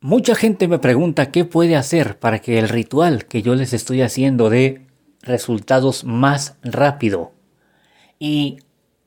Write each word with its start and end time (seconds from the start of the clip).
Mucha 0.00 0.36
gente 0.36 0.68
me 0.68 0.78
pregunta 0.78 1.32
qué 1.32 1.44
puede 1.44 1.74
hacer 1.74 2.20
para 2.20 2.38
que 2.38 2.60
el 2.60 2.68
ritual 2.68 3.26
que 3.26 3.42
yo 3.42 3.56
les 3.56 3.72
estoy 3.72 4.02
haciendo 4.02 4.48
dé 4.48 4.86
resultados 5.22 6.04
más 6.04 6.56
rápido. 6.62 7.32
Y 8.20 8.58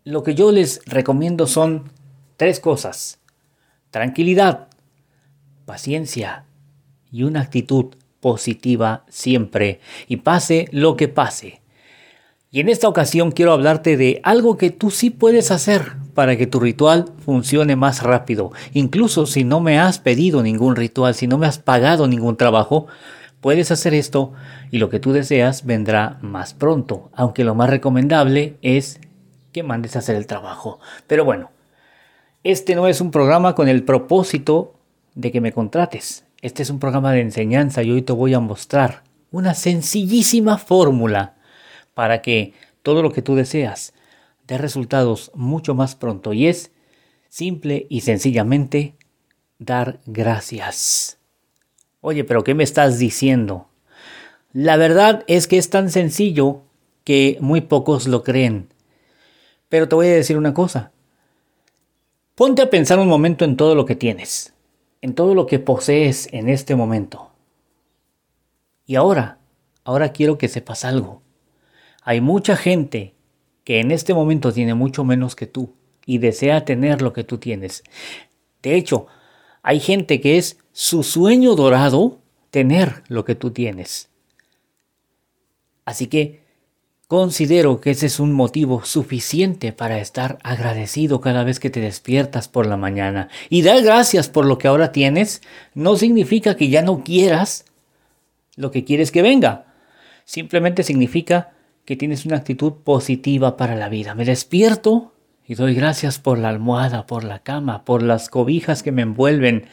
lo 0.04 0.22
que 0.24 0.36
yo 0.36 0.52
les 0.52 0.82
recomiendo 0.86 1.48
son 1.48 1.94
tres 2.36 2.60
cosas. 2.60 3.22
Tranquilidad, 3.90 4.68
paciencia 5.66 6.44
y 7.10 7.24
una 7.24 7.40
actitud 7.40 7.96
positiva 8.20 9.06
siempre. 9.08 9.80
Y 10.10 10.18
pase 10.18 10.68
lo 10.74 10.98
que 10.98 11.08
pase. 11.08 11.61
Y 12.54 12.60
en 12.60 12.68
esta 12.68 12.90
ocasión 12.90 13.32
quiero 13.32 13.54
hablarte 13.54 13.96
de 13.96 14.20
algo 14.24 14.58
que 14.58 14.72
tú 14.72 14.92
sí 14.92 15.10
puedes 15.10 15.52
hacer 15.52 15.94
para 16.14 16.36
que 16.36 16.48
tu 16.48 16.60
ritual 16.60 17.06
funcione 17.24 17.78
más 17.78 18.04
rápido. 18.04 18.52
Incluso 18.74 19.26
si 19.26 19.46
no 19.46 19.62
me 19.62 19.80
has 19.80 20.00
pedido 20.00 20.44
ningún 20.44 20.76
ritual, 20.76 21.16
si 21.16 21.28
no 21.28 21.38
me 21.38 21.48
has 21.48 21.60
pagado 21.60 22.10
ningún 22.10 22.36
trabajo, 22.36 22.88
puedes 23.40 23.72
hacer 23.72 23.94
esto 23.94 24.34
y 24.70 24.80
lo 24.80 24.90
que 24.90 25.00
tú 25.00 25.14
deseas 25.14 25.66
vendrá 25.66 26.18
más 26.22 26.54
pronto. 26.54 27.10
Aunque 27.14 27.46
lo 27.46 27.56
más 27.56 27.70
recomendable 27.70 28.58
es 28.62 29.00
que 29.54 29.64
mandes 29.64 29.96
a 29.96 30.00
hacer 30.00 30.18
el 30.18 30.28
trabajo. 30.28 30.82
Pero 31.08 31.24
bueno, 31.24 31.52
este 32.44 32.76
no 32.76 32.90
es 32.90 33.00
un 33.00 33.12
programa 33.12 33.56
con 33.56 33.70
el 33.70 33.84
propósito 33.84 34.74
de 35.16 35.32
que 35.32 35.40
me 35.40 35.54
contrates. 35.54 36.26
Este 36.42 36.64
es 36.64 36.70
un 36.70 36.80
programa 36.80 37.14
de 37.14 37.22
enseñanza 37.22 37.82
y 37.82 37.92
hoy 37.92 38.02
te 38.02 38.12
voy 38.12 38.34
a 38.34 38.42
mostrar 38.42 39.04
una 39.32 39.54
sencillísima 39.54 40.58
fórmula 40.58 41.36
para 42.02 42.24
que 42.24 42.56
todo 42.82 43.04
lo 43.04 43.12
que 43.12 43.22
tú 43.22 43.36
deseas 43.36 43.94
dé 44.48 44.58
resultados 44.58 45.30
mucho 45.36 45.76
más 45.76 45.94
pronto 45.94 46.34
y 46.34 46.48
es 46.48 46.72
simple 47.30 47.86
y 47.92 48.02
sencillamente 48.02 48.96
dar 49.60 50.02
gracias. 50.08 51.20
Oye, 52.00 52.24
pero 52.24 52.44
¿qué 52.44 52.56
me 52.56 52.64
estás 52.64 52.98
diciendo? 52.98 53.70
La 54.52 54.78
verdad 54.78 55.24
es 55.28 55.46
que 55.48 55.60
es 55.60 55.70
tan 55.70 55.92
sencillo 55.92 56.64
que 57.04 57.38
muy 57.40 57.62
pocos 57.62 58.08
lo 58.08 58.24
creen. 58.24 58.74
Pero 59.70 59.88
te 59.88 59.94
voy 59.94 60.08
a 60.08 60.16
decir 60.16 60.40
una 60.40 60.56
cosa. 60.56 60.92
Ponte 62.34 62.64
a 62.64 62.72
pensar 62.72 62.98
un 62.98 63.10
momento 63.10 63.46
en 63.46 63.56
todo 63.58 63.76
lo 63.76 63.86
que 63.86 63.96
tienes, 63.96 64.56
en 65.02 65.14
todo 65.14 65.36
lo 65.36 65.46
que 65.46 65.60
posees 65.60 66.30
en 66.32 66.50
este 66.50 66.76
momento. 66.76 67.30
Y 68.88 68.96
ahora, 68.96 69.38
ahora 69.84 70.12
quiero 70.14 70.40
que 70.40 70.48
sepas 70.48 70.84
algo. 70.84 71.22
Hay 72.02 72.22
mucha 72.22 72.56
gente 72.56 73.14
que 73.64 73.80
en 73.80 73.92
este 73.92 74.14
momento 74.14 74.52
tiene 74.52 74.74
mucho 74.74 75.04
menos 75.04 75.36
que 75.36 75.48
tú 75.48 75.76
y 76.06 76.18
desea 76.18 76.66
tener 76.66 77.02
lo 77.02 77.14
que 77.14 77.24
tú 77.24 77.38
tienes. 77.38 77.84
De 78.62 78.76
hecho, 78.76 79.08
hay 79.62 79.80
gente 79.80 80.20
que 80.20 80.38
es 80.38 80.58
su 80.72 81.04
sueño 81.04 81.56
dorado 81.56 82.20
tener 82.50 83.04
lo 83.08 83.24
que 83.24 83.36
tú 83.36 83.52
tienes. 83.52 84.10
Así 85.86 86.08
que 86.08 86.42
considero 87.08 87.82
que 87.82 87.92
ese 87.92 88.06
es 88.06 88.20
un 88.20 88.34
motivo 88.34 88.84
suficiente 88.84 89.74
para 89.74 90.00
estar 90.00 90.38
agradecido 90.44 91.22
cada 91.22 91.44
vez 91.44 91.60
que 91.60 91.70
te 91.70 91.82
despiertas 91.82 92.48
por 92.48 92.66
la 92.66 92.78
mañana. 92.78 93.30
Y 93.50 93.62
dar 93.62 93.82
gracias 93.84 94.30
por 94.30 94.46
lo 94.46 94.58
que 94.58 94.68
ahora 94.68 94.92
tienes 94.92 95.42
no 95.74 95.98
significa 95.98 96.56
que 96.56 96.70
ya 96.70 96.82
no 96.82 97.04
quieras 97.04 97.66
lo 98.56 98.72
que 98.72 98.84
quieres 98.86 99.12
que 99.12 99.22
venga. 99.22 99.66
Simplemente 100.26 100.84
significa 100.84 101.52
que 101.92 101.98
tienes 101.98 102.26
una 102.26 102.38
actitud 102.38 102.72
positiva 102.86 103.58
para 103.58 103.76
la 103.76 103.90
vida. 103.90 104.16
Me 104.16 104.24
despierto 104.24 105.12
y 105.46 105.56
doy 105.56 105.76
gracias 105.76 106.20
por 106.20 106.38
la 106.38 106.48
almohada, 106.48 107.06
por 107.06 107.26
la 107.26 107.40
cama, 107.40 107.84
por 107.84 108.02
las 108.02 108.30
cobijas 108.30 108.82
que 108.82 108.94
me 108.94 109.02
envuelven, 109.02 109.66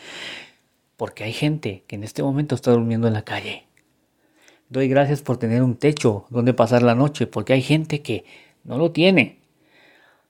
porque 0.96 1.22
hay 1.22 1.32
gente 1.32 1.84
que 1.86 1.94
en 1.94 2.02
este 2.02 2.24
momento 2.24 2.56
está 2.56 2.72
durmiendo 2.72 3.06
en 3.06 3.14
la 3.14 3.22
calle. 3.22 3.68
Doy 4.68 4.88
gracias 4.88 5.22
por 5.22 5.36
tener 5.36 5.62
un 5.62 5.76
techo 5.76 6.26
donde 6.28 6.54
pasar 6.54 6.82
la 6.82 6.96
noche, 6.96 7.28
porque 7.28 7.52
hay 7.52 7.62
gente 7.62 8.02
que 8.02 8.24
no 8.64 8.78
lo 8.78 8.90
tiene. 8.90 9.38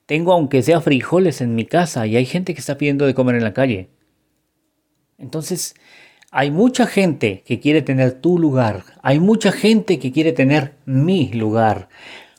Tengo 0.05 0.33
aunque 0.33 0.61
sea 0.61 0.81
frijoles 0.81 1.41
en 1.41 1.55
mi 1.55 1.65
casa 1.65 2.05
y 2.05 2.17
hay 2.17 2.27
gente 2.27 2.53
que 2.53 2.59
está 2.59 2.77
pidiendo 2.77 3.07
de 3.07 3.15
comer 3.15 3.33
en 3.33 3.43
la 3.43 3.55
calle. 3.55 3.89
Entonces, 5.17 5.73
hay 6.31 6.51
mucha 6.51 6.85
gente 6.85 7.43
que 7.45 7.59
quiere 7.59 7.81
tener 7.81 8.13
tu 8.13 8.37
lugar, 8.37 8.83
hay 9.01 9.19
mucha 9.19 9.51
gente 9.51 9.99
que 9.99 10.11
quiere 10.11 10.31
tener 10.31 10.75
mi 10.85 11.31
lugar, 11.31 11.89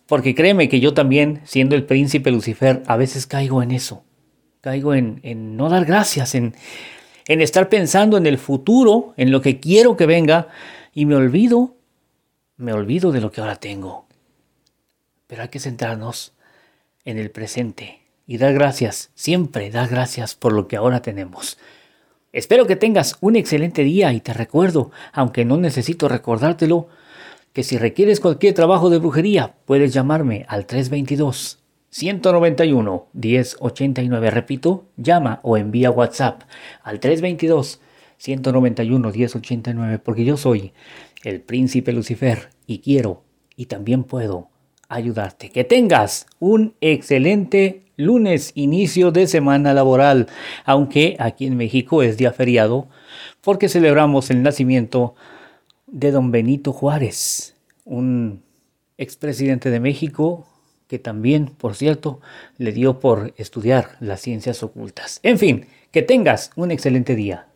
porque 0.07 0.35
créeme 0.35 0.69
que 0.69 0.81
yo 0.81 0.95
también, 0.95 1.41
siendo 1.45 1.75
el 1.75 1.85
príncipe 1.85 2.31
Lucifer, 2.31 2.83
a 2.87 2.97
veces 2.97 3.27
caigo 3.27 3.63
en 3.63 3.73
eso, 3.73 4.05
caigo 4.61 4.95
en, 4.95 5.21
no 5.57 5.69
dar 5.69 5.85
gracias, 5.85 6.35
en, 6.35 6.55
en 7.27 7.41
estar 7.41 7.69
pensando 7.69 8.17
en 8.17 8.27
el 8.27 8.39
futuro, 8.39 9.15
en 9.17 9.33
lo 9.33 9.41
que 9.41 9.59
quiero 9.59 9.97
que 9.97 10.07
venga, 10.07 10.49
y 10.95 11.07
me 11.07 11.17
olvido, 11.17 11.77
me 12.57 12.73
olvido 12.73 13.13
de 13.13 13.21
lo 13.21 13.31
que 13.31 13.41
ahora 13.41 13.57
tengo. 13.57 14.07
Pero 15.27 15.43
hay 15.43 15.49
que 15.49 15.61
centrarnos 15.61 16.33
en 17.05 17.19
el 17.19 17.31
presente 17.31 18.01
y 18.27 18.39
dar 18.39 18.53
gracias, 18.53 19.11
siempre 19.15 19.71
dar 19.71 19.89
gracias 19.89 20.35
por 20.35 20.53
lo 20.53 20.69
que 20.69 20.77
ahora 20.77 21.03
tenemos. 21.03 21.57
Espero 22.33 22.67
que 22.67 22.77
tengas 22.77 23.17
un 23.21 23.35
excelente 23.35 23.83
día 23.83 24.13
y 24.13 24.21
te 24.21 24.33
recuerdo, 24.33 24.93
aunque 25.13 25.45
no 25.45 25.57
necesito 25.57 26.09
recordártelo, 26.09 26.89
que 27.53 27.65
si 27.65 27.77
requieres 27.77 28.21
cualquier 28.21 28.55
trabajo 28.55 28.89
de 28.89 28.99
brujería, 28.99 29.57
puedes 29.65 29.93
llamarme 29.93 30.45
al 30.49 30.67
322 30.67 31.59
191 31.91 33.09
1089. 33.13 34.31
Repito, 34.31 34.85
llama 34.97 35.41
o 35.43 35.57
envía 35.57 35.91
WhatsApp 35.91 36.43
al 36.85 37.01
322 37.01 37.81
191 38.19 39.11
1089 39.11 39.99
porque 39.99 40.25
yo 40.25 40.37
soy 40.37 40.73
el 41.25 41.41
príncipe 41.41 41.93
Lucifer 41.93 42.51
y 42.67 42.79
quiero 42.79 43.25
y 43.57 43.67
también 43.67 44.05
puedo 44.05 44.51
ayudarte. 44.91 45.49
Que 45.49 45.65
tengas 45.65 46.27
un 46.39 46.75
excelente 46.83 47.83
lunes, 47.97 48.53
inicio 48.55 49.11
de 49.13 49.27
semana 49.27 49.73
laboral, 49.73 50.27
aunque 50.65 51.17
aquí 51.19 51.47
en 51.47 51.57
México 51.57 52.03
es 52.03 52.17
día 52.17 52.33
feriado 52.33 52.89
porque 53.41 53.69
celebramos 53.69 54.31
el 54.31 54.43
nacimiento 54.43 55.15
de 55.87 56.11
don 56.11 56.31
Benito 56.31 56.73
Juárez, 56.73 57.57
un 57.85 58.43
expresidente 58.99 59.71
de 59.71 59.81
México 59.81 60.47
que 60.87 60.99
también, 60.99 61.47
por 61.47 61.77
cierto, 61.77 62.21
le 62.59 62.73
dio 62.73 62.99
por 62.99 63.33
estudiar 63.37 63.97
las 64.01 64.21
ciencias 64.21 64.63
ocultas. 64.65 65.21
En 65.23 65.39
fin, 65.39 65.67
que 65.93 66.03
tengas 66.03 66.51
un 66.57 66.73
excelente 66.73 67.15
día. 67.15 67.47